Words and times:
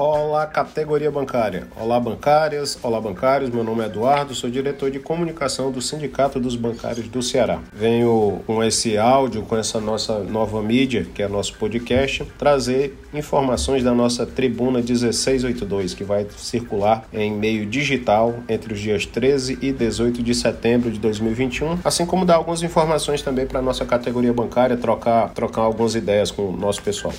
Olá, 0.00 0.46
categoria 0.46 1.10
bancária. 1.10 1.66
Olá, 1.74 1.98
bancárias. 1.98 2.78
Olá, 2.84 3.00
bancários. 3.00 3.50
Meu 3.50 3.64
nome 3.64 3.82
é 3.82 3.86
Eduardo, 3.86 4.32
sou 4.32 4.48
diretor 4.48 4.92
de 4.92 5.00
comunicação 5.00 5.72
do 5.72 5.82
Sindicato 5.82 6.38
dos 6.38 6.54
Bancários 6.54 7.08
do 7.08 7.20
Ceará. 7.20 7.58
Venho 7.72 8.40
com 8.46 8.62
esse 8.62 8.96
áudio, 8.96 9.42
com 9.42 9.56
essa 9.56 9.80
nossa 9.80 10.20
nova 10.20 10.62
mídia, 10.62 11.04
que 11.12 11.20
é 11.20 11.26
nosso 11.26 11.54
podcast, 11.54 12.24
trazer 12.38 12.96
informações 13.12 13.82
da 13.82 13.92
nossa 13.92 14.24
Tribuna 14.24 14.78
1682, 14.78 15.94
que 15.94 16.04
vai 16.04 16.28
circular 16.36 17.04
em 17.12 17.32
meio 17.32 17.66
digital 17.66 18.36
entre 18.48 18.74
os 18.74 18.78
dias 18.78 19.04
13 19.04 19.58
e 19.60 19.72
18 19.72 20.22
de 20.22 20.32
setembro 20.32 20.92
de 20.92 21.00
2021, 21.00 21.80
assim 21.84 22.06
como 22.06 22.24
dar 22.24 22.36
algumas 22.36 22.62
informações 22.62 23.20
também 23.20 23.48
para 23.48 23.58
a 23.58 23.62
nossa 23.62 23.84
categoria 23.84 24.32
bancária, 24.32 24.76
trocar, 24.76 25.30
trocar 25.30 25.62
algumas 25.62 25.96
ideias 25.96 26.30
com 26.30 26.50
o 26.50 26.56
nosso 26.56 26.80
pessoal. 26.84 27.12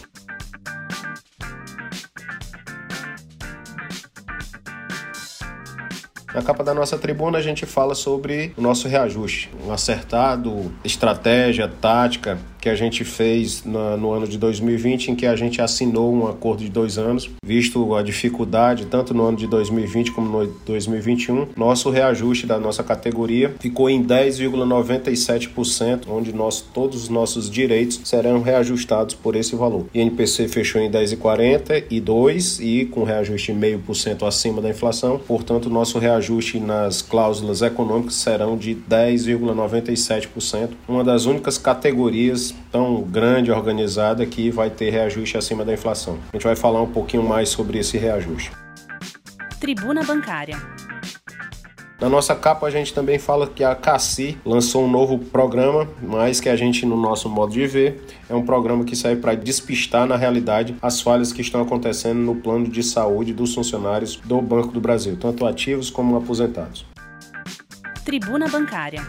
Na 6.33 6.41
capa 6.43 6.63
da 6.63 6.73
nossa 6.75 6.97
tribuna 6.97 7.38
a 7.39 7.41
gente 7.41 7.65
fala 7.65 7.95
sobre 7.95 8.53
o 8.55 8.61
nosso 8.61 8.87
reajuste, 8.87 9.49
um 9.65 9.71
acertado, 9.71 10.71
estratégia, 10.83 11.67
tática 11.67 12.37
que 12.61 12.70
a 12.70 12.75
gente 12.75 13.05
fez 13.05 13.63
no, 13.63 13.97
no 13.97 14.11
ano 14.11 14.27
de 14.27 14.37
2020, 14.37 15.11
em 15.11 15.15
que 15.15 15.25
a 15.25 15.34
gente 15.35 15.59
assinou 15.61 16.13
um 16.13 16.27
acordo 16.27 16.61
de 16.61 16.70
dois 16.70 16.97
anos, 16.97 17.29
visto 17.41 17.95
a 17.95 18.03
dificuldade 18.03 18.85
tanto 18.85 19.13
no 19.13 19.25
ano 19.25 19.37
de 19.37 19.48
2020 19.48 20.12
como 20.12 20.27
no 20.27 20.45
2021. 20.65 21.48
Nosso 21.55 21.89
reajuste 21.89 22.45
da 22.45 22.59
nossa 22.59 22.84
categoria 22.84 23.55
ficou 23.61 23.89
em 23.89 24.04
10,97%, 24.04 26.09
onde 26.09 26.34
nós, 26.34 26.59
todos 26.59 27.04
os 27.04 27.09
nossos 27.09 27.49
direitos 27.49 28.01
serão 28.04 28.41
reajustados 28.41 29.15
por 29.15 29.37
esse 29.37 29.55
valor. 29.55 29.85
INPC 29.93 30.49
fechou 30.49 30.82
em 30.82 30.91
10,42 30.91 32.61
e 32.61 32.84
com 32.85 33.05
reajuste 33.05 33.54
meio 33.54 33.79
por 33.79 33.95
cento 33.95 34.26
acima 34.26 34.61
da 34.61 34.70
inflação, 34.70 35.17
portanto, 35.17 35.70
nosso 35.70 35.98
reajuste 35.98 36.18
nas 36.59 37.01
cláusulas 37.01 37.62
econômicas 37.62 38.15
serão 38.15 38.57
de 38.57 38.75
10,97%, 38.75 40.71
uma 40.87 41.03
das 41.03 41.26
únicas 41.26 41.57
categorias 41.57 42.53
tão 42.71 43.01
grande, 43.01 43.51
organizada, 43.51 44.26
que 44.26 44.49
vai 44.49 44.70
ter 44.70 44.89
reajuste 44.89 45.37
acima 45.37 45.63
da 45.63 45.73
inflação. 45.73 46.17
A 46.31 46.35
gente 46.35 46.43
vai 46.43 46.55
falar 46.55 46.81
um 46.81 46.91
pouquinho 46.91 47.23
mais 47.23 47.49
sobre 47.49 47.79
esse 47.79 47.98
reajuste. 47.98 48.51
Tribuna 49.59 50.03
Bancária. 50.03 50.57
Na 51.99 52.07
nossa 52.07 52.33
capa 52.33 52.65
a 52.65 52.69
gente 52.69 52.93
também 52.93 53.19
fala 53.19 53.45
que 53.45 53.61
a 53.61 53.75
CACI 53.75 54.37
lançou 54.45 54.85
um 54.85 54.89
novo 54.89 55.19
programa, 55.19 55.85
mas 56.01 56.39
que 56.39 56.47
a 56.47 56.55
gente, 56.55 56.85
no 56.85 56.95
nosso 56.95 57.27
modo 57.27 57.51
de 57.51 57.67
ver, 57.67 58.01
é 58.29 58.33
um 58.33 58.45
programa 58.45 58.85
que 58.85 58.95
serve 58.95 59.21
para 59.21 59.35
despistar 59.35 60.07
na 60.07 60.15
realidade 60.15 60.77
as 60.81 61.01
falhas 61.01 61.33
que 61.33 61.41
estão 61.41 61.61
acontecendo 61.61 62.20
no 62.20 62.35
plano 62.35 62.70
de 62.70 62.81
saúde 62.83 63.33
dos 63.33 63.53
funcionários 63.53 64.16
do 64.16 64.41
Banco 64.41 64.72
do 64.72 64.79
Brasil, 64.79 65.17
tanto 65.19 65.45
ativos 65.45 65.89
como 65.89 66.16
aposentados. 66.16 66.85
Tribuna 68.05 68.47
Bancária. 68.47 69.05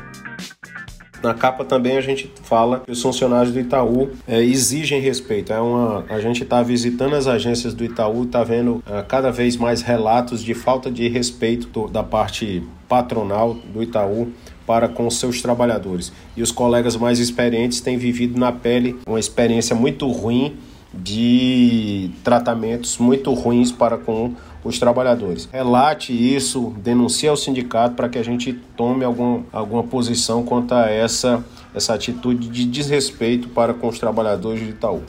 Na 1.22 1.34
capa 1.34 1.64
também 1.64 1.96
a 1.96 2.00
gente 2.00 2.32
fala 2.42 2.80
que 2.80 2.90
os 2.90 3.00
funcionários 3.00 3.52
do 3.52 3.60
Itaú 3.60 4.10
é, 4.26 4.42
exigem 4.42 5.00
respeito. 5.00 5.52
É 5.52 5.60
uma, 5.60 6.04
a 6.08 6.18
gente 6.18 6.42
está 6.42 6.60
visitando 6.62 7.14
as 7.14 7.28
agências 7.28 7.72
do 7.72 7.84
Itaú, 7.84 8.24
está 8.24 8.42
vendo 8.42 8.82
é, 8.90 9.02
cada 9.02 9.30
vez 9.30 9.56
mais 9.56 9.80
relatos 9.80 10.42
de 10.42 10.54
falta 10.54 10.90
de 10.90 11.06
respeito 11.08 11.68
do, 11.68 11.86
da 11.86 12.02
parte 12.02 12.66
patronal 12.90 13.54
do 13.54 13.80
Itaú 13.80 14.32
para 14.66 14.88
com 14.88 15.08
seus 15.08 15.40
trabalhadores. 15.40 16.12
E 16.36 16.42
os 16.42 16.50
colegas 16.50 16.96
mais 16.96 17.20
experientes 17.20 17.80
têm 17.80 17.96
vivido 17.96 18.38
na 18.38 18.50
pele 18.50 18.98
uma 19.06 19.20
experiência 19.20 19.74
muito 19.74 20.08
ruim 20.08 20.58
de 20.92 22.10
tratamentos 22.24 22.98
muito 22.98 23.32
ruins 23.32 23.70
para 23.70 23.96
com 23.96 24.34
os 24.64 24.78
trabalhadores. 24.78 25.48
Relate 25.52 26.12
isso, 26.12 26.74
denuncie 26.78 27.28
ao 27.28 27.36
sindicato 27.36 27.94
para 27.94 28.08
que 28.08 28.18
a 28.18 28.24
gente 28.24 28.52
tome 28.76 29.04
algum, 29.04 29.44
alguma 29.52 29.84
posição 29.84 30.42
quanto 30.42 30.74
a 30.74 30.90
essa, 30.90 31.44
essa 31.72 31.94
atitude 31.94 32.48
de 32.48 32.64
desrespeito 32.64 33.48
para 33.48 33.72
com 33.72 33.88
os 33.88 33.98
trabalhadores 34.00 34.60
de 34.60 34.70
Itaú. 34.70 35.02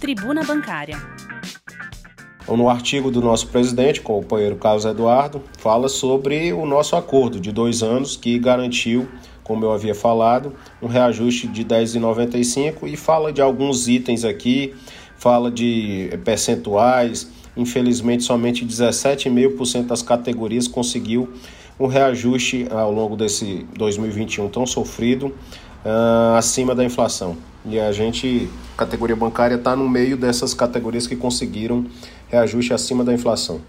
Tribuna 0.00 0.42
Bancária. 0.42 1.13
Então, 2.44 2.56
no 2.56 2.68
artigo 2.68 3.10
do 3.10 3.20
nosso 3.20 3.48
presidente, 3.48 4.00
companheiro 4.00 4.54
Carlos 4.56 4.84
Eduardo, 4.84 5.42
fala 5.58 5.88
sobre 5.88 6.52
o 6.52 6.64
nosso 6.64 6.94
acordo 6.94 7.40
de 7.40 7.50
dois 7.50 7.82
anos 7.82 8.16
que 8.16 8.38
garantiu, 8.38 9.08
como 9.42 9.64
eu 9.64 9.72
havia 9.72 9.94
falado, 9.94 10.54
um 10.80 10.86
reajuste 10.86 11.48
de 11.48 11.64
10,95 11.64 12.86
e 12.86 12.96
fala 12.96 13.32
de 13.32 13.42
alguns 13.42 13.88
itens 13.88 14.24
aqui, 14.24 14.74
fala 15.16 15.50
de 15.50 16.10
percentuais, 16.24 17.30
Infelizmente, 17.56 18.24
somente 18.24 18.64
17,5% 18.64 19.86
das 19.86 20.02
categorias 20.02 20.66
conseguiu 20.66 21.28
um 21.78 21.86
reajuste 21.86 22.66
ao 22.70 22.92
longo 22.92 23.16
desse 23.16 23.66
2021 23.76 24.48
tão 24.48 24.66
sofrido, 24.66 25.26
uh, 25.26 26.36
acima 26.36 26.74
da 26.74 26.84
inflação. 26.84 27.36
E 27.64 27.78
a 27.78 27.92
gente, 27.92 28.48
categoria 28.76 29.16
bancária, 29.16 29.54
está 29.54 29.74
no 29.74 29.88
meio 29.88 30.16
dessas 30.16 30.52
categorias 30.52 31.06
que 31.06 31.16
conseguiram 31.16 31.86
reajuste 32.28 32.72
acima 32.72 33.04
da 33.04 33.12
inflação. 33.12 33.60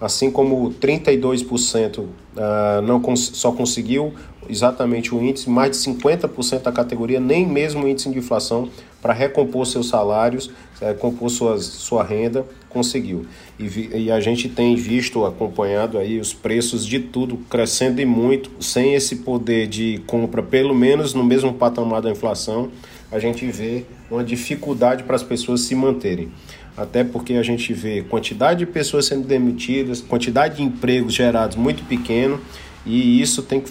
Assim 0.00 0.30
como 0.30 0.72
32% 0.74 2.00
uh, 2.00 2.08
ah, 2.36 2.82
não 2.82 3.16
só 3.16 3.50
conseguiu 3.50 4.12
exatamente 4.48 5.14
o 5.14 5.22
índice, 5.22 5.48
mais 5.48 5.70
de 5.70 5.76
50% 5.78 6.62
da 6.62 6.72
categoria, 6.72 7.20
nem 7.20 7.46
mesmo 7.46 7.84
o 7.84 7.88
índice 7.88 8.10
de 8.10 8.18
inflação, 8.18 8.68
para 9.00 9.12
recompor 9.12 9.66
seus 9.66 9.88
salários, 9.88 10.50
é, 10.80 10.92
compor 10.92 11.30
suas, 11.30 11.64
sua 11.64 12.02
renda, 12.02 12.44
conseguiu. 12.68 13.26
E, 13.58 13.68
vi, 13.68 13.90
e, 13.94 14.10
a 14.10 14.20
gente 14.20 14.48
tem 14.48 14.74
visto, 14.74 15.24
acompanhado 15.24 15.98
aí 15.98 16.18
os 16.18 16.32
preços 16.32 16.84
de 16.84 17.00
tudo 17.00 17.38
crescendo 17.48 18.00
e 18.00 18.04
muito, 18.06 18.50
sem 18.60 18.94
esse 18.94 19.16
poder 19.16 19.66
de 19.66 20.02
compra, 20.06 20.42
pelo 20.42 20.74
menos 20.74 21.14
no 21.14 21.24
mesmo 21.24 21.54
patamar 21.54 22.02
da 22.02 22.10
inflação, 22.10 22.70
a 23.10 23.18
gente 23.18 23.46
vê 23.46 23.84
uma 24.10 24.24
dificuldade 24.24 25.04
para 25.04 25.16
as 25.16 25.22
pessoas 25.22 25.60
se 25.60 25.74
manterem 25.74 26.28
até 26.76 27.02
porque 27.02 27.34
a 27.34 27.42
gente 27.42 27.72
vê 27.72 28.02
quantidade 28.02 28.60
de 28.60 28.66
pessoas 28.66 29.06
sendo 29.06 29.26
demitidas, 29.26 30.00
quantidade 30.00 30.56
de 30.56 30.62
empregos 30.62 31.14
gerados 31.14 31.56
muito 31.56 31.82
pequeno 31.84 32.40
e 32.86 33.20
isso 33.20 33.42
tem 33.42 33.62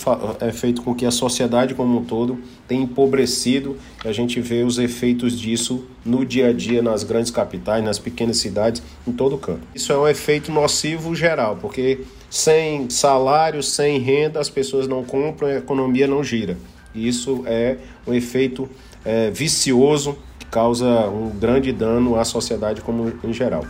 é 0.42 0.52
feito 0.52 0.82
com 0.82 0.94
que 0.94 1.06
a 1.06 1.12
sociedade 1.12 1.74
como 1.74 2.00
um 2.00 2.04
todo 2.04 2.38
tenha 2.68 2.84
empobrecido 2.84 3.78
e 4.04 4.08
a 4.10 4.12
gente 4.12 4.42
vê 4.42 4.64
os 4.64 4.78
efeitos 4.78 5.40
disso 5.40 5.86
no 6.04 6.26
dia 6.26 6.50
a 6.50 6.54
dia 6.54 6.82
nas 6.82 7.04
grandes 7.04 7.32
capitais, 7.32 7.82
nas 7.82 7.98
pequenas 7.98 8.38
cidades, 8.38 8.84
em 9.08 9.14
todo 9.14 9.38
canto. 9.38 9.62
Isso 9.74 9.94
é 9.94 9.98
um 9.98 10.06
efeito 10.06 10.52
nocivo 10.52 11.16
geral, 11.16 11.58
porque 11.62 12.00
sem 12.30 12.90
salário, 12.90 13.64
sem 13.64 14.00
renda, 14.00 14.42
as 14.42 14.50
pessoas 14.50 14.86
não 14.86 15.02
compram, 15.02 15.48
a 15.48 15.56
economia 15.56 16.08
não 16.08 16.22
gira. 16.22 16.58
Isso 16.94 17.44
é 17.46 17.78
um 18.06 18.14
efeito 18.14 18.70
é, 19.06 19.32
vicioso 19.32 20.18
causa 20.52 21.08
um 21.10 21.30
grande 21.30 21.72
dano 21.72 22.20
à 22.20 22.26
sociedade 22.26 22.82
como 22.82 23.12
em 23.24 23.34
geral. 23.34 23.64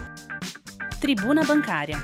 Tribuna 0.99 1.43
Bancária 1.43 1.97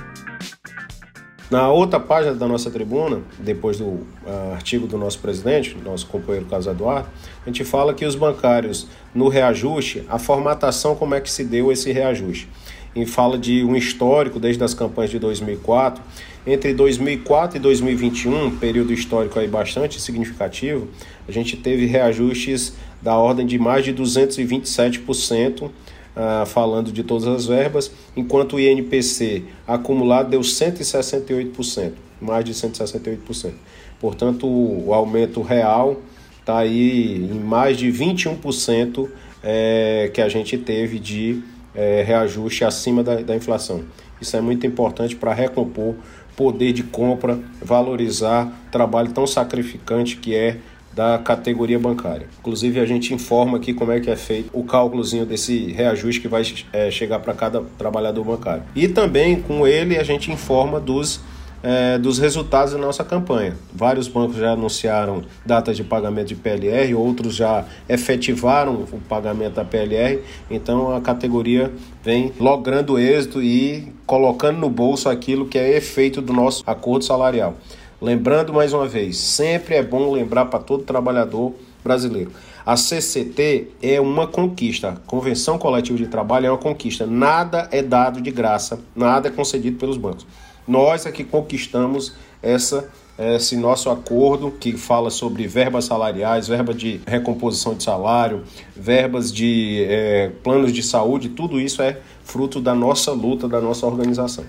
na 1.52 1.70
outra 1.70 2.00
página 2.00 2.34
da 2.34 2.48
nossa 2.48 2.70
tribuna, 2.70 3.20
depois 3.38 3.76
do 3.76 3.84
uh, 3.84 4.54
artigo 4.54 4.86
do 4.86 4.96
nosso 4.96 5.18
presidente, 5.18 5.76
nosso 5.84 6.06
companheiro 6.06 6.46
Carlos 6.46 6.66
Eduardo, 6.66 7.10
a 7.44 7.50
gente 7.50 7.62
fala 7.62 7.92
que 7.92 8.06
os 8.06 8.14
bancários, 8.14 8.86
no 9.14 9.28
reajuste, 9.28 10.02
a 10.08 10.18
formatação, 10.18 10.96
como 10.96 11.14
é 11.14 11.20
que 11.20 11.30
se 11.30 11.44
deu 11.44 11.70
esse 11.70 11.92
reajuste. 11.92 12.48
E 12.94 13.06
fala 13.06 13.38
de 13.38 13.64
um 13.64 13.74
histórico 13.74 14.38
desde 14.38 14.62
as 14.62 14.74
campanhas 14.74 15.10
de 15.10 15.18
2004. 15.18 16.02
Entre 16.46 16.74
2004 16.74 17.56
e 17.56 17.60
2021, 17.60 18.58
período 18.58 18.92
histórico 18.92 19.38
aí 19.38 19.48
bastante 19.48 20.00
significativo, 20.00 20.88
a 21.26 21.32
gente 21.32 21.56
teve 21.56 21.86
reajustes 21.86 22.74
da 23.00 23.16
ordem 23.16 23.46
de 23.46 23.58
mais 23.58 23.84
de 23.84 23.94
227% 23.94 25.70
ah, 26.14 26.44
falando 26.46 26.92
de 26.92 27.02
todas 27.02 27.26
as 27.26 27.46
verbas, 27.46 27.90
enquanto 28.14 28.56
o 28.56 28.60
INPC 28.60 29.44
acumulado 29.66 30.28
deu 30.28 30.40
168%, 30.40 31.92
mais 32.20 32.44
de 32.44 32.52
168%. 32.52 33.52
Portanto, 33.98 34.46
o 34.46 34.92
aumento 34.92 35.40
real 35.40 36.02
está 36.38 36.58
aí 36.58 37.14
em 37.16 37.38
mais 37.38 37.78
de 37.78 37.88
21% 37.88 39.08
é, 39.42 40.10
que 40.12 40.20
a 40.20 40.28
gente 40.28 40.58
teve 40.58 40.98
de 40.98 41.42
é, 41.74 42.02
reajuste 42.02 42.64
acima 42.64 43.02
da, 43.02 43.16
da 43.16 43.36
inflação. 43.36 43.82
Isso 44.20 44.36
é 44.36 44.40
muito 44.40 44.66
importante 44.66 45.16
para 45.16 45.32
recompor 45.32 45.94
poder 46.36 46.72
de 46.72 46.82
compra, 46.82 47.38
valorizar 47.60 48.50
trabalho 48.70 49.12
tão 49.12 49.26
sacrificante 49.26 50.16
que 50.16 50.34
é 50.34 50.58
da 50.94 51.18
categoria 51.18 51.78
bancária. 51.78 52.26
Inclusive, 52.38 52.78
a 52.78 52.84
gente 52.84 53.14
informa 53.14 53.56
aqui 53.56 53.72
como 53.72 53.92
é 53.92 54.00
que 54.00 54.10
é 54.10 54.16
feito 54.16 54.50
o 54.52 54.62
cálculozinho 54.62 55.24
desse 55.24 55.72
reajuste 55.72 56.20
que 56.20 56.28
vai 56.28 56.42
é, 56.72 56.90
chegar 56.90 57.18
para 57.20 57.32
cada 57.32 57.62
trabalhador 57.78 58.24
bancário. 58.24 58.62
E 58.74 58.88
também 58.88 59.40
com 59.40 59.66
ele 59.66 59.98
a 59.98 60.02
gente 60.02 60.30
informa 60.30 60.78
dos 60.78 61.20
é, 61.62 61.98
dos 61.98 62.18
resultados 62.18 62.72
da 62.72 62.78
nossa 62.78 63.04
campanha. 63.04 63.56
Vários 63.72 64.08
bancos 64.08 64.36
já 64.36 64.52
anunciaram 64.52 65.22
datas 65.46 65.76
de 65.76 65.84
pagamento 65.84 66.28
de 66.28 66.34
PLR, 66.34 66.94
outros 66.94 67.34
já 67.34 67.64
efetivaram 67.88 68.74
o 68.74 69.00
pagamento 69.08 69.54
da 69.54 69.64
PLR, 69.64 70.20
então 70.50 70.94
a 70.94 71.00
categoria 71.00 71.72
vem 72.02 72.32
logrando 72.38 72.98
êxito 72.98 73.42
e 73.42 73.92
colocando 74.06 74.58
no 74.58 74.68
bolso 74.68 75.08
aquilo 75.08 75.46
que 75.46 75.58
é 75.58 75.76
efeito 75.76 76.20
do 76.20 76.32
nosso 76.32 76.62
acordo 76.66 77.04
salarial. 77.04 77.54
Lembrando 78.00 78.52
mais 78.52 78.72
uma 78.72 78.88
vez, 78.88 79.16
sempre 79.16 79.76
é 79.76 79.82
bom 79.82 80.10
lembrar 80.10 80.46
para 80.46 80.58
todo 80.58 80.82
trabalhador 80.82 81.54
brasileiro. 81.84 82.32
A 82.64 82.76
CCT 82.76 83.70
é 83.82 84.00
uma 84.00 84.26
conquista, 84.26 84.90
a 84.90 84.96
Convenção 84.96 85.58
Coletiva 85.58 85.98
de 85.98 86.06
Trabalho 86.06 86.46
é 86.46 86.50
uma 86.50 86.58
conquista. 86.58 87.06
Nada 87.06 87.68
é 87.72 87.82
dado 87.82 88.20
de 88.20 88.30
graça, 88.30 88.80
nada 88.94 89.28
é 89.28 89.30
concedido 89.30 89.78
pelos 89.78 89.96
bancos. 89.96 90.26
Nós 90.66 91.06
é 91.06 91.12
que 91.12 91.24
conquistamos 91.24 92.14
essa 92.42 92.90
esse 93.18 93.56
nosso 93.56 93.90
acordo 93.90 94.50
que 94.50 94.72
fala 94.72 95.10
sobre 95.10 95.46
verbas 95.46 95.84
salariais, 95.84 96.48
verba 96.48 96.72
de 96.72 97.00
recomposição 97.06 97.74
de 97.74 97.84
salário, 97.84 98.42
verbas 98.74 99.32
de 99.32 99.84
é, 99.88 100.30
planos 100.42 100.72
de 100.72 100.82
saúde, 100.82 101.28
tudo 101.28 101.60
isso 101.60 101.82
é 101.82 102.00
fruto 102.24 102.60
da 102.60 102.74
nossa 102.74 103.12
luta, 103.12 103.46
da 103.46 103.60
nossa 103.60 103.86
organização. 103.86 104.44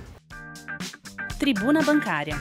Tribuna 1.37 1.81
Bancária. 1.81 2.35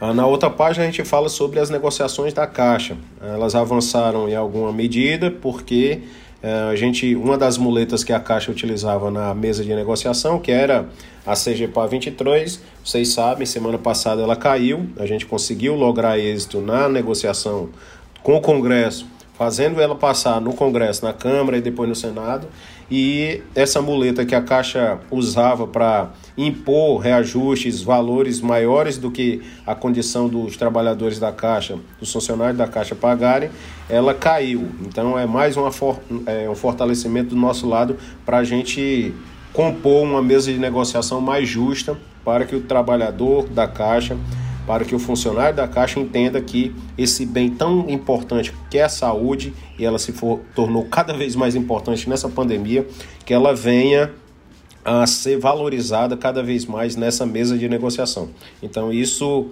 Ah, 0.00 0.14
na 0.14 0.26
outra 0.26 0.50
página 0.50 0.84
a 0.84 0.86
gente 0.86 1.04
fala 1.04 1.28
sobre 1.28 1.58
as 1.58 1.70
negociações 1.70 2.32
da 2.32 2.46
Caixa. 2.46 2.96
Elas 3.20 3.54
avançaram 3.54 4.28
em 4.28 4.34
alguma 4.34 4.72
medida 4.72 5.30
porque 5.30 6.02
a 6.70 6.76
gente, 6.76 7.14
uma 7.14 7.38
das 7.38 7.56
muletas 7.56 8.04
que 8.04 8.12
a 8.12 8.20
Caixa 8.20 8.50
utilizava 8.50 9.10
na 9.10 9.34
mesa 9.34 9.64
de 9.64 9.74
negociação, 9.74 10.38
que 10.38 10.52
era 10.52 10.86
a 11.26 11.32
CGPA 11.32 11.86
23, 11.86 12.60
vocês 12.84 13.08
sabem, 13.08 13.46
semana 13.46 13.78
passada 13.78 14.20
ela 14.20 14.36
caiu, 14.36 14.86
a 14.98 15.06
gente 15.06 15.24
conseguiu 15.24 15.74
lograr 15.74 16.18
êxito 16.18 16.60
na 16.60 16.86
negociação 16.86 17.70
com 18.22 18.36
o 18.36 18.40
Congresso, 18.42 19.06
fazendo 19.38 19.80
ela 19.80 19.94
passar 19.94 20.38
no 20.40 20.52
Congresso, 20.52 21.04
na 21.04 21.14
Câmara 21.14 21.56
e 21.56 21.62
depois 21.62 21.88
no 21.88 21.94
Senado, 21.94 22.46
e 22.90 23.42
essa 23.54 23.80
muleta 23.80 24.24
que 24.24 24.34
a 24.34 24.42
Caixa 24.42 24.98
usava 25.10 25.66
para 25.66 26.10
impor 26.36 26.98
reajustes, 26.98 27.82
valores 27.82 28.40
maiores 28.40 28.98
do 28.98 29.10
que 29.10 29.42
a 29.66 29.74
condição 29.74 30.28
dos 30.28 30.56
trabalhadores 30.56 31.18
da 31.18 31.32
Caixa, 31.32 31.78
dos 31.98 32.12
funcionários 32.12 32.58
da 32.58 32.66
Caixa 32.66 32.94
pagarem, 32.94 33.50
ela 33.88 34.14
caiu. 34.14 34.68
Então 34.82 35.18
é 35.18 35.26
mais 35.26 35.56
uma 35.56 35.70
for 35.70 36.00
é, 36.26 36.48
um 36.48 36.54
fortalecimento 36.54 37.30
do 37.30 37.36
nosso 37.36 37.66
lado 37.68 37.96
para 38.24 38.38
a 38.38 38.44
gente 38.44 39.14
compor 39.52 40.02
uma 40.02 40.22
mesa 40.22 40.52
de 40.52 40.58
negociação 40.58 41.20
mais 41.20 41.48
justa 41.48 41.96
para 42.24 42.44
que 42.44 42.56
o 42.56 42.60
trabalhador 42.60 43.48
da 43.48 43.68
Caixa 43.68 44.16
para 44.66 44.84
que 44.84 44.94
o 44.94 44.98
funcionário 44.98 45.56
da 45.56 45.68
Caixa 45.68 46.00
entenda 46.00 46.40
que 46.40 46.74
esse 46.96 47.26
bem 47.26 47.50
tão 47.50 47.88
importante 47.88 48.52
que 48.70 48.78
é 48.78 48.84
a 48.84 48.88
saúde, 48.88 49.52
e 49.78 49.84
ela 49.84 49.98
se 49.98 50.12
for, 50.12 50.40
tornou 50.54 50.84
cada 50.84 51.12
vez 51.12 51.36
mais 51.36 51.54
importante 51.54 52.08
nessa 52.08 52.28
pandemia, 52.28 52.86
que 53.24 53.34
ela 53.34 53.54
venha 53.54 54.12
a 54.84 55.06
ser 55.06 55.38
valorizada 55.38 56.16
cada 56.16 56.42
vez 56.42 56.66
mais 56.66 56.94
nessa 56.94 57.24
mesa 57.24 57.56
de 57.56 57.68
negociação. 57.68 58.28
Então, 58.62 58.92
isso 58.92 59.48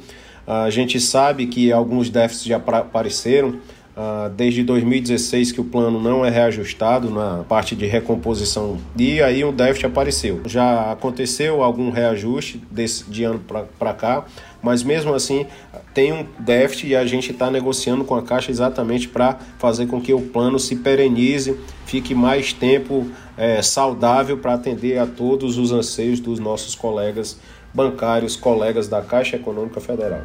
a 0.46 0.70
gente 0.70 1.00
sabe 1.00 1.46
que 1.46 1.72
alguns 1.72 2.10
déficits 2.10 2.46
já 2.46 2.56
apareceram, 2.56 3.58
Uh, 3.94 4.30
desde 4.30 4.62
2016 4.62 5.52
que 5.52 5.60
o 5.60 5.64
plano 5.64 6.00
não 6.00 6.24
é 6.24 6.30
reajustado 6.30 7.10
na 7.10 7.44
parte 7.46 7.76
de 7.76 7.84
recomposição 7.84 8.78
e 8.98 9.20
aí 9.20 9.44
o 9.44 9.52
déficit 9.52 9.84
apareceu. 9.84 10.40
Já 10.46 10.92
aconteceu 10.92 11.62
algum 11.62 11.90
reajuste 11.90 12.58
desse, 12.70 13.04
de 13.10 13.22
ano 13.24 13.38
para 13.78 13.92
cá, 13.92 14.24
mas 14.62 14.82
mesmo 14.82 15.12
assim 15.12 15.46
tem 15.92 16.12
um 16.12 16.26
déficit 16.38 16.88
e 16.88 16.96
a 16.96 17.04
gente 17.04 17.32
está 17.32 17.50
negociando 17.50 18.04
com 18.04 18.14
a 18.14 18.22
Caixa 18.22 18.50
exatamente 18.50 19.08
para 19.08 19.38
fazer 19.58 19.86
com 19.86 20.00
que 20.00 20.14
o 20.14 20.20
plano 20.20 20.58
se 20.58 20.76
perenize, 20.76 21.58
fique 21.84 22.14
mais 22.14 22.52
tempo 22.52 23.10
é, 23.36 23.60
saudável 23.60 24.38
para 24.38 24.54
atender 24.54 24.98
a 24.98 25.06
todos 25.06 25.58
os 25.58 25.72
anseios 25.72 26.20
dos 26.20 26.38
nossos 26.38 26.74
colegas 26.74 27.38
bancários, 27.74 28.36
colegas 28.36 28.86
da 28.86 29.02
Caixa 29.02 29.36
Econômica 29.36 29.80
Federal. 29.80 30.22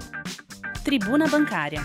Tribuna 0.83 1.27
Bancária. 1.27 1.81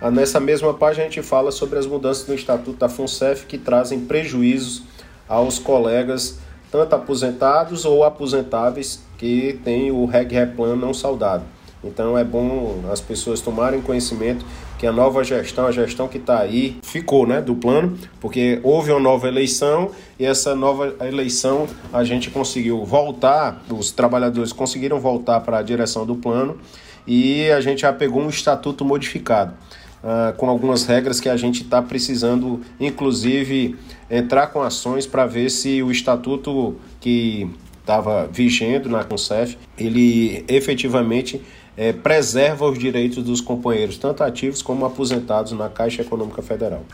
Ah, 0.00 0.10
nessa 0.10 0.38
mesma 0.38 0.74
página 0.74 1.04
a 1.04 1.08
gente 1.08 1.22
fala 1.22 1.50
sobre 1.50 1.78
as 1.78 1.86
mudanças 1.86 2.28
no 2.28 2.34
Estatuto 2.34 2.78
da 2.78 2.88
FUNCEF 2.88 3.46
que 3.46 3.56
trazem 3.56 4.00
prejuízos 4.00 4.82
aos 5.26 5.58
colegas, 5.58 6.38
tanto 6.70 6.94
aposentados 6.94 7.84
ou 7.84 8.04
aposentáveis 8.04 9.05
que 9.16 9.58
têm 9.64 9.90
o 9.90 10.04
REG-REPLAN 10.04 10.76
não 10.76 10.92
saudado. 10.92 11.44
Então 11.84 12.16
é 12.16 12.24
bom 12.24 12.82
as 12.90 13.00
pessoas 13.00 13.40
tomarem 13.40 13.80
conhecimento 13.80 14.44
que 14.78 14.86
a 14.86 14.92
nova 14.92 15.24
gestão, 15.24 15.66
a 15.66 15.72
gestão 15.72 16.06
que 16.08 16.18
está 16.18 16.40
aí, 16.40 16.78
ficou 16.82 17.26
né, 17.26 17.40
do 17.40 17.54
plano, 17.54 17.96
porque 18.20 18.60
houve 18.62 18.90
uma 18.90 19.00
nova 19.00 19.26
eleição 19.26 19.90
e 20.18 20.24
essa 20.24 20.54
nova 20.54 20.94
eleição 21.06 21.66
a 21.92 22.04
gente 22.04 22.30
conseguiu 22.30 22.84
voltar, 22.84 23.62
os 23.70 23.90
trabalhadores 23.90 24.52
conseguiram 24.52 25.00
voltar 25.00 25.40
para 25.40 25.58
a 25.58 25.62
direção 25.62 26.04
do 26.04 26.16
plano 26.16 26.58
e 27.06 27.50
a 27.50 27.60
gente 27.60 27.82
já 27.82 27.92
pegou 27.92 28.22
um 28.22 28.28
estatuto 28.28 28.84
modificado 28.84 29.54
uh, 30.02 30.36
com 30.36 30.50
algumas 30.50 30.84
regras 30.84 31.20
que 31.20 31.28
a 31.28 31.36
gente 31.36 31.62
está 31.62 31.80
precisando, 31.80 32.60
inclusive, 32.78 33.76
entrar 34.10 34.48
com 34.48 34.60
ações 34.60 35.06
para 35.06 35.24
ver 35.24 35.50
se 35.50 35.82
o 35.82 35.90
estatuto 35.90 36.76
que 37.00 37.48
estava 37.86 38.26
vigendo 38.26 38.88
na 38.88 39.04
Concef, 39.04 39.56
ele 39.78 40.44
efetivamente 40.48 41.40
é, 41.76 41.92
preserva 41.92 42.68
os 42.68 42.76
direitos 42.76 43.22
dos 43.22 43.40
companheiros, 43.40 43.96
tanto 43.96 44.24
ativos 44.24 44.60
como 44.60 44.84
aposentados 44.84 45.52
na 45.52 45.68
Caixa 45.68 46.02
Econômica 46.02 46.42
Federal. 46.42 46.84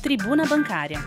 Tribuna 0.00 0.46
Bancária. 0.46 1.00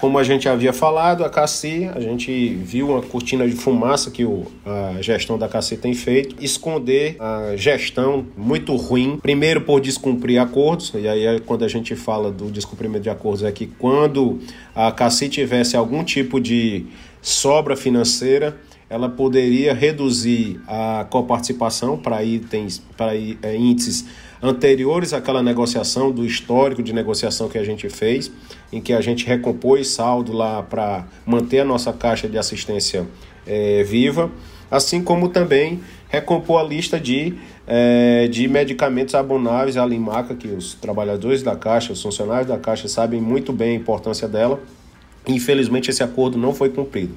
Como 0.00 0.18
a 0.18 0.22
gente 0.22 0.48
havia 0.48 0.72
falado, 0.72 1.24
a 1.24 1.30
CACI, 1.30 1.90
a 1.94 2.00
gente 2.00 2.54
viu 2.56 2.90
uma 2.90 3.00
cortina 3.00 3.48
de 3.48 3.54
fumaça 3.54 4.10
que 4.10 4.24
o, 4.24 4.44
a 4.66 5.00
gestão 5.00 5.38
da 5.38 5.48
CACI 5.48 5.78
tem 5.78 5.94
feito, 5.94 6.36
esconder 6.44 7.16
a 7.18 7.56
gestão 7.56 8.26
muito 8.36 8.74
ruim, 8.76 9.18
primeiro 9.22 9.62
por 9.62 9.80
descumprir 9.80 10.38
acordos, 10.38 10.92
e 10.94 11.08
aí 11.08 11.40
quando 11.40 11.64
a 11.64 11.68
gente 11.68 11.96
fala 11.96 12.30
do 12.30 12.50
descumprimento 12.50 13.04
de 13.04 13.10
acordos 13.10 13.44
é 13.44 13.52
que 13.52 13.66
quando 13.66 14.40
a 14.74 14.92
CACI 14.92 15.28
tivesse 15.28 15.76
algum 15.76 16.04
tipo 16.04 16.38
de 16.38 16.84
sobra 17.24 17.74
financeira, 17.74 18.54
ela 18.90 19.08
poderia 19.08 19.72
reduzir 19.72 20.60
a 20.68 21.06
coparticipação 21.08 21.96
para 21.96 22.22
itens, 22.22 22.82
para 22.98 23.16
é, 23.16 23.56
índices 23.56 24.04
anteriores 24.42 25.14
àquela 25.14 25.42
negociação, 25.42 26.12
do 26.12 26.26
histórico 26.26 26.82
de 26.82 26.92
negociação 26.92 27.48
que 27.48 27.56
a 27.56 27.64
gente 27.64 27.88
fez, 27.88 28.30
em 28.70 28.78
que 28.78 28.92
a 28.92 29.00
gente 29.00 29.24
recompôs 29.24 29.88
saldo 29.88 30.34
lá 30.34 30.62
para 30.62 31.06
manter 31.24 31.60
a 31.60 31.64
nossa 31.64 31.94
caixa 31.94 32.28
de 32.28 32.36
assistência 32.36 33.06
é, 33.46 33.82
viva, 33.82 34.30
assim 34.70 35.02
como 35.02 35.30
também 35.30 35.80
recompor 36.10 36.60
a 36.60 36.62
lista 36.62 37.00
de, 37.00 37.34
é, 37.66 38.28
de 38.28 38.46
medicamentos 38.46 39.14
abonáveis 39.14 39.78
à 39.78 39.86
Limaca, 39.86 40.34
que 40.34 40.48
os 40.48 40.74
trabalhadores 40.74 41.42
da 41.42 41.56
Caixa, 41.56 41.94
os 41.94 42.02
funcionários 42.02 42.48
da 42.48 42.58
Caixa 42.58 42.86
sabem 42.86 43.20
muito 43.20 43.50
bem 43.50 43.70
a 43.70 43.74
importância 43.80 44.28
dela. 44.28 44.60
Infelizmente, 45.26 45.90
esse 45.90 46.02
acordo 46.02 46.38
não 46.38 46.54
foi 46.54 46.70
cumprido. 46.70 47.14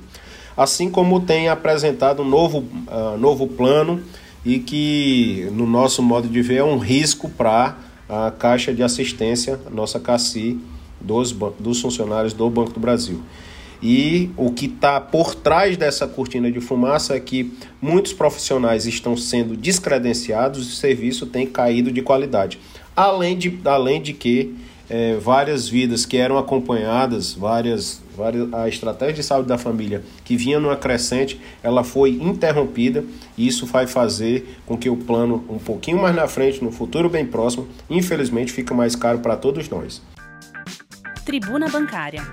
Assim 0.56 0.90
como 0.90 1.20
tem 1.20 1.50
apresentado 1.50 2.24
um 2.24 2.28
novo, 2.28 2.60
uh, 2.88 3.18
novo 3.18 3.48
plano 3.48 4.02
e 4.46 4.60
que, 4.60 5.48
no 5.52 5.68
nosso 5.68 6.02
modo 6.02 6.28
de 6.28 6.42
ver, 6.42 6.58
é 6.58 6.64
um 6.64 6.78
risco 6.78 7.30
para 7.30 7.78
a 8.10 8.32
Caixa 8.32 8.74
de 8.74 8.82
Assistência, 8.82 9.60
nossa 9.72 10.00
CACI, 10.00 10.60
dos, 11.00 11.32
dos 11.60 11.82
funcionários 11.82 12.34
do 12.34 12.50
Banco 12.50 12.72
do 12.72 12.80
Brasil. 12.80 13.22
E 13.82 14.32
o 14.36 14.52
que 14.52 14.66
está 14.66 15.00
por 15.00 15.36
trás 15.36 15.78
dessa 15.78 16.08
cortina 16.08 16.52
de 16.52 16.60
fumaça 16.60 17.16
é 17.16 17.20
que 17.20 17.54
muitos 17.80 18.12
profissionais 18.12 18.88
estão 18.88 19.16
sendo 19.16 19.56
descredenciados 19.56 20.68
e 20.68 20.72
o 20.72 20.76
serviço 20.76 21.28
tem 21.28 21.46
caído 21.46 21.92
de 21.92 22.02
qualidade. 22.02 22.60
Além 22.96 23.38
de, 23.38 23.60
além 23.66 24.02
de 24.02 24.14
que 24.14 24.56
é, 24.90 25.16
várias 25.16 25.68
vidas 25.68 26.06
que 26.06 26.18
eram 26.18 26.38
acompanhadas, 26.38 27.34
várias, 27.34 28.02
várias, 28.16 28.54
a 28.54 28.68
estratégia 28.68 29.16
de 29.16 29.24
saúde 29.24 29.48
da 29.48 29.58
família 29.58 30.04
que 30.24 30.38
vinha 30.38 30.60
numa 30.60 30.76
crescente, 30.76 31.40
ela 31.62 31.84
foi 31.84 32.12
interrompida 32.12 33.04
e 33.38 33.48
isso 33.48 33.66
vai 33.66 33.88
fazer 33.88 34.58
com 34.66 34.78
que 34.78 34.90
o 34.90 34.96
plano 34.96 35.44
um 35.50 35.60
pouquinho 35.60 36.02
mais 36.02 36.16
na 36.16 36.28
frente, 36.28 36.64
no 36.64 36.72
futuro 36.72 37.10
bem 37.10 37.26
próximo, 37.26 37.68
infelizmente 37.90 38.52
fica 38.52 38.74
mais 38.74 38.96
caro 38.96 39.20
para 39.20 39.36
todos 39.36 39.70
nós. 39.70 40.02
Tribuna 41.26 41.68
Bancária. 41.68 42.24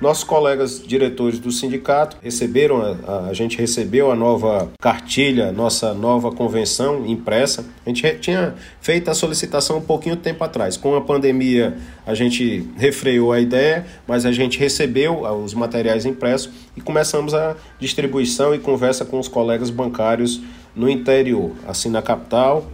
Nossos 0.00 0.24
colegas 0.24 0.82
diretores 0.84 1.38
do 1.38 1.50
sindicato 1.50 2.16
receberam, 2.22 2.82
a, 3.06 3.28
a, 3.28 3.32
gente 3.32 3.56
recebeu 3.56 4.10
a 4.10 4.16
nova 4.16 4.70
cartilha, 4.80 5.52
nossa 5.52 5.94
nova 5.94 6.32
convenção 6.32 7.06
impressa. 7.06 7.64
A 7.86 7.88
gente 7.88 8.18
tinha 8.18 8.54
feito 8.80 9.10
a 9.10 9.14
solicitação 9.14 9.78
um 9.78 9.80
pouquinho 9.80 10.16
tempo 10.16 10.42
atrás. 10.42 10.76
Com 10.76 10.96
a 10.96 11.00
pandemia, 11.00 11.76
a 12.06 12.14
gente 12.14 12.68
refreou 12.76 13.32
a 13.32 13.40
ideia, 13.40 13.86
mas 14.06 14.26
a 14.26 14.32
gente 14.32 14.58
recebeu 14.58 15.22
os 15.22 15.54
materiais 15.54 16.04
impressos 16.04 16.50
e 16.76 16.80
começamos 16.80 17.32
a 17.32 17.56
distribuição 17.78 18.54
e 18.54 18.58
conversa 18.58 19.04
com 19.04 19.18
os 19.18 19.28
colegas 19.28 19.70
bancários 19.70 20.40
no 20.74 20.88
interior, 20.88 21.52
assim 21.68 21.88
na 21.88 22.02
capital, 22.02 22.66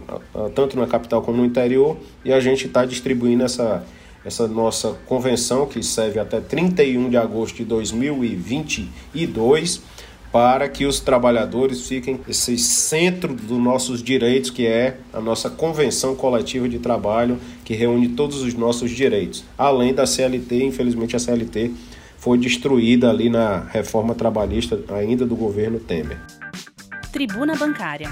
tanto 0.55 0.75
na 0.75 0.87
capital 0.87 1.21
como 1.21 1.37
no 1.37 1.45
interior, 1.45 1.97
e 2.25 2.33
a 2.33 2.39
gente 2.39 2.65
está 2.65 2.83
distribuindo 2.83 3.43
essa 3.43 3.83
essa 4.23 4.47
nossa 4.47 4.95
convenção, 5.05 5.65
que 5.65 5.81
serve 5.81 6.19
até 6.19 6.39
31 6.39 7.09
de 7.09 7.17
agosto 7.17 7.57
de 7.57 7.65
2022, 7.65 9.81
para 10.31 10.69
que 10.69 10.85
os 10.85 10.99
trabalhadores 10.99 11.87
fiquem 11.87 12.19
esse 12.27 12.57
centro 12.57 13.33
dos 13.33 13.57
nossos 13.57 14.01
direitos, 14.01 14.49
que 14.49 14.65
é 14.65 14.97
a 15.11 15.19
nossa 15.19 15.49
convenção 15.49 16.15
coletiva 16.15 16.69
de 16.69 16.79
trabalho, 16.79 17.37
que 17.65 17.73
reúne 17.73 18.09
todos 18.09 18.41
os 18.41 18.53
nossos 18.53 18.91
direitos. 18.91 19.43
Além 19.57 19.93
da 19.93 20.05
CLT, 20.05 20.63
infelizmente 20.63 21.15
a 21.15 21.19
CLT 21.19 21.71
foi 22.17 22.37
destruída 22.37 23.09
ali 23.09 23.29
na 23.29 23.59
reforma 23.59 24.13
trabalhista 24.13 24.79
ainda 24.89 25.25
do 25.25 25.35
governo 25.35 25.79
Temer. 25.79 26.19
Tribuna 27.11 27.55
Bancária. 27.55 28.09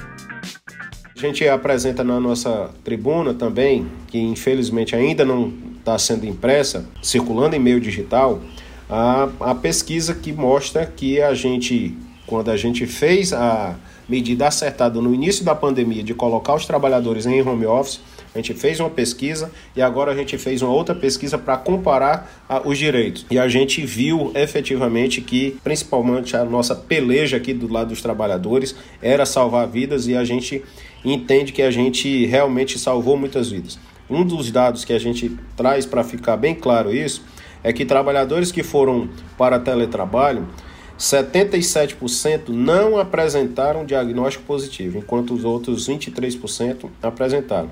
A 1.20 1.22
gente 1.22 1.46
apresenta 1.46 2.02
na 2.02 2.18
nossa 2.18 2.70
tribuna 2.82 3.34
também, 3.34 3.86
que 4.08 4.18
infelizmente 4.18 4.96
ainda 4.96 5.26
não 5.26 5.52
está 5.78 6.00
sendo 6.00 6.26
impressa, 6.26 6.86
circulando 7.02 7.58
em 7.58 7.60
meio 7.60 7.82
digital, 7.82 8.40
a, 8.90 9.28
a 9.42 9.54
pesquisa 9.54 10.16
que 10.16 10.32
mostra 10.32 10.86
que 10.86 11.22
a 11.22 11.34
gente, 11.34 11.94
quando 12.26 12.50
a 12.50 12.56
gente 12.56 12.88
fez 12.88 13.34
a 13.34 13.76
medida 14.08 14.48
acertada 14.48 15.02
no 15.02 15.14
início 15.14 15.44
da 15.44 15.54
pandemia 15.54 16.02
de 16.02 16.14
colocar 16.14 16.56
os 16.56 16.66
trabalhadores 16.66 17.26
em 17.26 17.42
home 17.42 17.66
office, 17.66 18.00
a 18.34 18.38
gente 18.38 18.54
fez 18.54 18.80
uma 18.80 18.90
pesquisa 18.90 19.52
e 19.76 19.82
agora 19.82 20.12
a 20.12 20.16
gente 20.16 20.38
fez 20.38 20.62
uma 20.62 20.72
outra 20.72 20.94
pesquisa 20.94 21.38
para 21.38 21.58
comparar 21.58 22.44
a, 22.48 22.68
os 22.68 22.78
direitos. 22.78 23.26
E 23.32 23.40
a 23.40 23.48
gente 23.48 23.86
viu 23.86 24.32
efetivamente 24.36 25.22
que, 25.22 25.58
principalmente, 25.64 26.38
a 26.38 26.46
nossa 26.46 26.76
peleja 26.76 27.38
aqui 27.38 27.54
do 27.54 27.72
lado 27.72 27.90
dos 27.90 28.02
trabalhadores 28.02 28.76
era 29.02 29.26
salvar 29.26 29.68
vidas 29.68 30.08
e 30.08 30.16
a 30.16 30.24
gente 30.24 30.64
entende 31.04 31.52
que 31.52 31.62
a 31.62 31.72
gente 31.72 32.26
realmente 32.26 32.78
salvou 32.78 33.18
muitas 33.18 33.50
vidas. 33.50 33.80
Um 34.10 34.24
dos 34.24 34.52
dados 34.52 34.84
que 34.84 34.94
a 34.94 35.00
gente 35.00 35.38
traz 35.56 35.86
para 35.86 36.04
ficar 36.04 36.38
bem 36.38 36.56
claro 36.56 36.94
isso 36.94 37.24
é 37.64 37.74
que 37.74 37.86
trabalhadores 37.86 38.52
que 38.52 38.64
foram 38.64 39.10
para 39.38 39.60
teletrabalho, 39.60 40.48
77% 40.98 42.50
não 42.50 42.98
apresentaram 42.98 43.86
diagnóstico 43.86 44.44
positivo, 44.46 44.98
enquanto 44.98 45.34
os 45.34 45.46
outros 45.46 45.88
23% 45.88 46.90
apresentaram. 47.02 47.70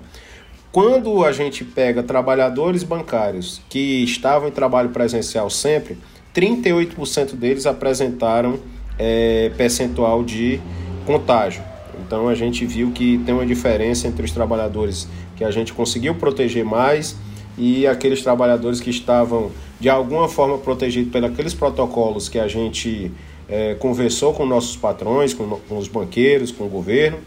Quando 0.78 1.26
a 1.26 1.32
gente 1.32 1.64
pega 1.66 2.04
trabalhadores 2.04 2.84
bancários 2.84 3.60
que 3.68 4.04
estavam 4.04 4.48
em 4.48 4.52
trabalho 4.52 4.90
presencial 4.90 5.50
sempre, 5.50 5.98
38% 6.36 7.34
deles 7.34 7.66
apresentaram 7.66 8.60
é, 9.00 9.52
percentual 9.58 10.24
de 10.24 10.62
contágio. 11.04 11.64
Então 12.06 12.30
a 12.30 12.36
gente 12.36 12.64
viu 12.64 12.92
que 12.92 13.18
tem 13.26 13.34
uma 13.34 13.44
diferença 13.44 14.08
entre 14.08 14.24
os 14.24 14.30
trabalhadores 14.30 15.08
que 15.36 15.44
a 15.44 15.50
gente 15.50 15.74
conseguiu 15.74 16.14
proteger 16.14 16.64
mais 16.64 17.16
e 17.58 17.88
aqueles 17.88 18.22
trabalhadores 18.22 18.80
que 18.80 18.92
estavam 18.92 19.50
de 19.80 19.90
alguma 19.90 20.30
forma 20.30 20.60
protegidos 20.60 21.12
pelos 21.12 21.56
protocolos 21.56 22.30
que 22.30 22.38
a 22.38 22.48
gente 22.48 23.12
é, 23.50 23.74
conversou 23.74 24.32
com 24.32 24.46
nossos 24.46 24.76
patrões, 24.76 25.34
com, 25.34 25.60
com, 25.68 25.76
os 25.76 25.88
banqueiros, 25.88 26.52
com 26.52 26.66
o 26.66 26.70
governo, 26.70 27.18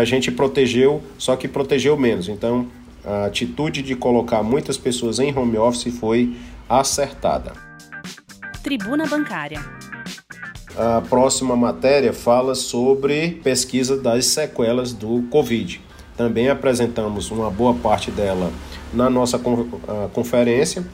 a 0.00 0.04
gente 0.04 0.30
protegeu, 0.30 1.02
só 1.18 1.34
que 1.36 1.48
protegeu 1.48 1.96
menos. 1.96 2.28
Então 2.28 2.68
a 3.04 3.26
atitude 3.26 3.82
de 3.82 3.94
colocar 3.94 4.42
muitas 4.42 4.76
pessoas 4.76 5.18
em 5.18 5.36
home 5.36 5.56
office 5.56 5.96
foi 5.98 6.36
acertada. 6.68 7.52
Tribuna 8.62 9.06
Bancária. 9.06 9.60
A 10.76 11.00
próxima 11.00 11.56
matéria 11.56 12.12
fala 12.12 12.54
sobre 12.54 13.40
pesquisa 13.42 13.96
das 13.96 14.26
sequelas 14.26 14.92
do 14.92 15.22
Covid. 15.30 15.80
Também 16.16 16.48
apresentamos 16.48 17.30
uma 17.30 17.50
boa 17.50 17.74
parte 17.74 18.10
dela 18.10 18.50
na 18.92 19.08
nossa 19.08 19.40
conferência, 20.12 20.84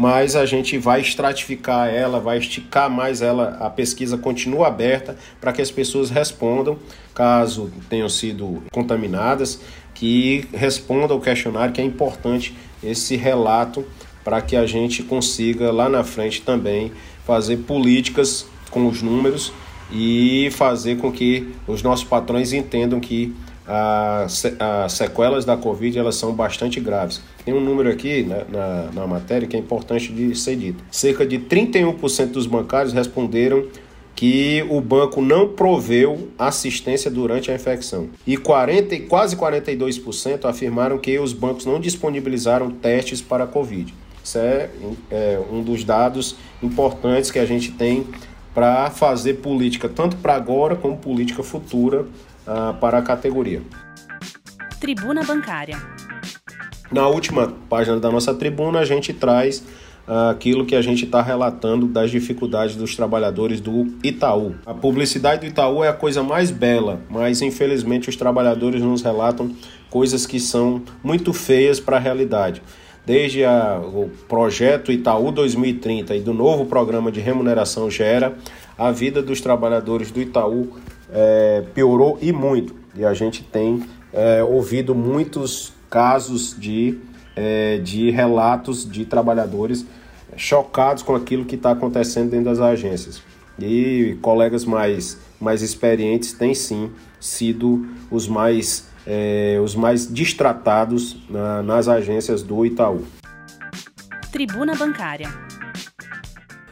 mas 0.00 0.34
a 0.34 0.46
gente 0.46 0.78
vai 0.78 1.02
estratificar 1.02 1.86
ela, 1.90 2.18
vai 2.18 2.38
esticar 2.38 2.88
mais 2.88 3.20
ela, 3.20 3.58
a 3.60 3.68
pesquisa 3.68 4.16
continua 4.16 4.66
aberta 4.66 5.14
para 5.38 5.52
que 5.52 5.60
as 5.60 5.70
pessoas 5.70 6.08
respondam, 6.08 6.78
caso 7.14 7.70
tenham 7.90 8.08
sido 8.08 8.62
contaminadas, 8.72 9.60
que 9.92 10.48
respondam 10.54 11.18
ao 11.18 11.20
questionário, 11.20 11.74
que 11.74 11.82
é 11.82 11.84
importante 11.84 12.56
esse 12.82 13.14
relato 13.14 13.84
para 14.24 14.40
que 14.40 14.56
a 14.56 14.64
gente 14.64 15.02
consiga 15.02 15.70
lá 15.70 15.86
na 15.86 16.02
frente 16.02 16.40
também 16.40 16.92
fazer 17.26 17.58
políticas 17.58 18.46
com 18.70 18.86
os 18.86 19.02
números 19.02 19.52
e 19.92 20.48
fazer 20.52 20.96
com 20.96 21.12
que 21.12 21.52
os 21.66 21.82
nossos 21.82 22.06
patrões 22.06 22.54
entendam 22.54 23.00
que 23.00 23.34
as 23.70 24.92
sequelas 24.92 25.44
da 25.44 25.56
Covid 25.56 25.96
elas 25.96 26.16
são 26.16 26.34
bastante 26.34 26.80
graves. 26.80 27.20
Tem 27.44 27.54
um 27.54 27.60
número 27.60 27.88
aqui 27.88 28.24
né, 28.24 28.44
na, 28.48 28.90
na 28.92 29.06
matéria 29.06 29.46
que 29.46 29.56
é 29.56 29.60
importante 29.60 30.12
de 30.12 30.34
ser 30.34 30.56
dito. 30.56 30.82
Cerca 30.90 31.24
de 31.24 31.38
31% 31.38 32.32
dos 32.32 32.46
bancários 32.46 32.92
responderam 32.92 33.64
que 34.16 34.66
o 34.68 34.80
banco 34.80 35.22
não 35.22 35.48
proveu 35.48 36.28
assistência 36.38 37.10
durante 37.10 37.50
a 37.50 37.54
infecção. 37.54 38.10
E 38.26 38.36
40, 38.36 39.00
quase 39.08 39.36
42% 39.36 40.44
afirmaram 40.44 40.98
que 40.98 41.18
os 41.18 41.32
bancos 41.32 41.64
não 41.64 41.80
disponibilizaram 41.80 42.70
testes 42.70 43.22
para 43.22 43.44
a 43.44 43.46
Covid. 43.46 43.94
Isso 44.22 44.36
é, 44.36 44.68
é 45.10 45.40
um 45.50 45.62
dos 45.62 45.84
dados 45.84 46.36
importantes 46.62 47.30
que 47.30 47.38
a 47.38 47.46
gente 47.46 47.72
tem 47.72 48.06
para 48.52 48.90
fazer 48.90 49.34
política, 49.34 49.88
tanto 49.88 50.16
para 50.16 50.34
agora 50.34 50.74
como 50.74 50.96
política 50.96 51.42
futura 51.42 52.04
uh, 52.46 52.74
para 52.74 52.98
a 52.98 53.02
categoria. 53.02 53.62
Tribuna 54.80 55.22
Bancária. 55.22 55.76
Na 56.90 57.06
última 57.06 57.54
página 57.68 58.00
da 58.00 58.10
nossa 58.10 58.34
tribuna, 58.34 58.80
a 58.80 58.84
gente 58.84 59.12
traz 59.12 59.60
uh, 60.08 60.30
aquilo 60.30 60.66
que 60.66 60.74
a 60.74 60.82
gente 60.82 61.04
está 61.04 61.22
relatando 61.22 61.86
das 61.86 62.10
dificuldades 62.10 62.74
dos 62.76 62.96
trabalhadores 62.96 63.60
do 63.60 63.86
Itaú. 64.02 64.54
A 64.66 64.74
publicidade 64.74 65.42
do 65.42 65.46
Itaú 65.46 65.84
é 65.84 65.88
a 65.88 65.92
coisa 65.92 66.22
mais 66.22 66.50
bela, 66.50 67.00
mas 67.08 67.42
infelizmente 67.42 68.08
os 68.08 68.16
trabalhadores 68.16 68.82
nos 68.82 69.02
relatam 69.02 69.54
coisas 69.88 70.26
que 70.26 70.40
são 70.40 70.82
muito 71.02 71.32
feias 71.32 71.78
para 71.78 71.96
a 71.96 72.00
realidade 72.00 72.62
desde 73.04 73.44
a, 73.44 73.80
o 73.82 74.10
projeto 74.28 74.92
Itaú 74.92 75.32
2030 75.32 76.14
e 76.16 76.20
do 76.20 76.34
novo 76.34 76.66
programa 76.66 77.10
de 77.10 77.20
remuneração 77.20 77.90
gera, 77.90 78.36
a 78.76 78.90
vida 78.90 79.22
dos 79.22 79.40
trabalhadores 79.40 80.10
do 80.10 80.20
Itaú 80.20 80.76
é, 81.12 81.62
piorou 81.74 82.18
e 82.20 82.32
muito. 82.32 82.74
E 82.94 83.04
a 83.04 83.14
gente 83.14 83.42
tem 83.42 83.82
é, 84.12 84.42
ouvido 84.42 84.94
muitos 84.94 85.72
casos 85.88 86.56
de, 86.58 86.98
é, 87.36 87.78
de 87.78 88.10
relatos 88.10 88.88
de 88.88 89.04
trabalhadores 89.04 89.84
chocados 90.36 91.02
com 91.02 91.14
aquilo 91.14 91.44
que 91.44 91.56
está 91.56 91.72
acontecendo 91.72 92.30
dentro 92.30 92.46
das 92.46 92.60
agências. 92.60 93.22
E 93.58 94.16
colegas 94.22 94.64
mais, 94.64 95.18
mais 95.40 95.62
experientes 95.62 96.32
têm 96.32 96.54
sim 96.54 96.90
sido 97.20 97.86
os 98.10 98.26
mais, 98.26 98.88
é, 99.06 99.60
os 99.62 99.74
mais 99.74 100.12
distratados 100.12 101.16
na, 101.28 101.62
nas 101.62 101.88
agências 101.88 102.42
do 102.42 102.64
Itaú. 102.64 103.04
Tribuna 104.32 104.74
Bancária. 104.74 105.28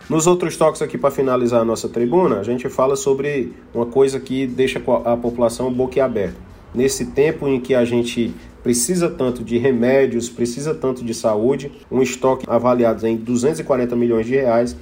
Nos 0.08 0.26
outros 0.26 0.56
toques 0.56 0.80
aqui 0.80 0.96
para 0.96 1.10
finalizar 1.10 1.60
a 1.60 1.64
nossa 1.64 1.88
tribuna, 1.88 2.40
a 2.40 2.42
gente 2.42 2.68
fala 2.68 2.96
sobre 2.96 3.52
uma 3.74 3.84
coisa 3.84 4.18
que 4.18 4.46
deixa 4.46 4.80
a 5.04 5.16
população 5.16 5.72
boquiaberta. 5.72 6.36
Nesse 6.74 7.06
tempo 7.06 7.46
em 7.46 7.60
que 7.60 7.74
a 7.74 7.84
gente 7.84 8.34
precisa 8.62 9.10
tanto 9.10 9.44
de 9.44 9.58
remédios, 9.58 10.28
precisa 10.28 10.74
tanto 10.74 11.04
de 11.04 11.12
saúde, 11.12 11.70
um 11.90 12.00
estoque 12.00 12.46
avaliado 12.48 13.06
em 13.06 13.16
240 13.16 13.94
milhões 13.96 14.26
de 14.26 14.34
reais 14.34 14.76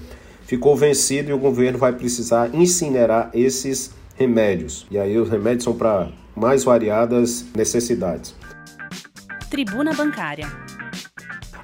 ficou 0.46 0.76
vencido 0.76 1.30
e 1.30 1.32
o 1.32 1.38
governo 1.38 1.78
vai 1.78 1.92
precisar 1.92 2.54
incinerar 2.54 3.30
esses 3.34 3.92
remédios. 4.14 4.86
E 4.90 4.98
aí 4.98 5.18
os 5.18 5.28
remédios 5.28 5.64
são 5.64 5.74
para 5.74 6.08
mais 6.34 6.62
variadas 6.64 7.44
necessidades. 7.54 8.34
Tribuna 9.50 9.92
Bancária. 9.92 10.46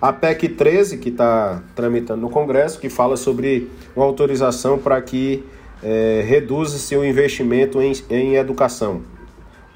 A 0.02 0.12
PEC 0.12 0.48
13, 0.48 0.98
que 0.98 1.10
está 1.10 1.62
tramitando 1.76 2.22
no 2.22 2.28
Congresso, 2.28 2.80
que 2.80 2.88
fala 2.88 3.16
sobre 3.16 3.70
uma 3.94 4.04
autorização 4.04 4.76
para 4.76 5.00
que 5.00 5.44
é, 5.80 6.24
reduza-se 6.26 6.96
o 6.96 7.04
investimento 7.04 7.80
em, 7.80 7.92
em 8.10 8.34
educação. 8.34 9.02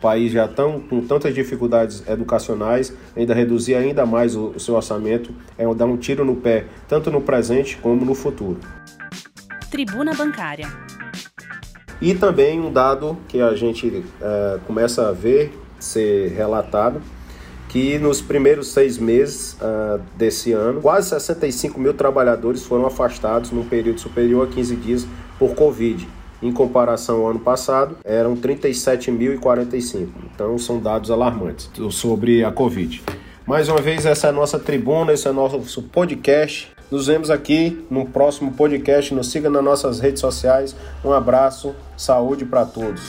país 0.00 0.32
já 0.32 0.48
tão, 0.48 0.80
com 0.80 1.00
tantas 1.00 1.32
dificuldades 1.32 2.02
educacionais, 2.08 2.92
ainda 3.16 3.34
reduzir 3.34 3.76
ainda 3.76 4.04
mais 4.04 4.34
o, 4.34 4.48
o 4.48 4.58
seu 4.58 4.74
orçamento 4.74 5.32
é 5.56 5.64
dar 5.72 5.86
um 5.86 5.96
tiro 5.96 6.24
no 6.24 6.34
pé, 6.34 6.64
tanto 6.88 7.08
no 7.08 7.20
presente 7.20 7.76
como 7.76 8.04
no 8.04 8.12
futuro. 8.16 8.58
Tribuna 9.70 10.12
Bancária. 10.12 10.66
E 12.02 12.16
também 12.16 12.60
um 12.60 12.72
dado 12.72 13.16
que 13.28 13.40
a 13.40 13.54
gente 13.54 14.04
é, 14.20 14.58
começa 14.66 15.08
a 15.08 15.12
ver 15.12 15.56
ser 15.78 16.32
relatado 16.32 17.00
que 17.76 17.98
nos 17.98 18.22
primeiros 18.22 18.68
seis 18.68 18.96
meses 18.96 19.54
uh, 19.60 20.00
desse 20.16 20.50
ano, 20.50 20.80
quase 20.80 21.10
65 21.10 21.78
mil 21.78 21.92
trabalhadores 21.92 22.64
foram 22.64 22.86
afastados 22.86 23.50
num 23.50 23.68
período 23.68 24.00
superior 24.00 24.48
a 24.48 24.50
15 24.50 24.76
dias 24.76 25.06
por 25.38 25.54
Covid. 25.54 26.08
Em 26.40 26.50
comparação 26.50 27.18
ao 27.20 27.28
ano 27.28 27.38
passado, 27.38 27.98
eram 28.02 28.34
37.045. 28.34 30.08
Então, 30.34 30.56
são 30.56 30.80
dados 30.80 31.10
alarmantes 31.10 31.70
sobre 31.90 32.42
a 32.42 32.50
Covid. 32.50 33.02
Mais 33.46 33.68
uma 33.68 33.82
vez, 33.82 34.06
essa 34.06 34.28
é 34.28 34.30
a 34.30 34.32
nossa 34.32 34.58
tribuna, 34.58 35.12
esse 35.12 35.28
é 35.28 35.30
o 35.30 35.34
nosso 35.34 35.82
podcast. 35.82 36.72
Nos 36.90 37.08
vemos 37.08 37.28
aqui 37.28 37.84
no 37.90 38.06
próximo 38.06 38.52
podcast. 38.52 39.12
Nos 39.12 39.30
siga 39.30 39.50
nas 39.50 39.62
nossas 39.62 40.00
redes 40.00 40.22
sociais. 40.22 40.74
Um 41.04 41.12
abraço, 41.12 41.74
saúde 41.94 42.46
para 42.46 42.64
todos. 42.64 43.02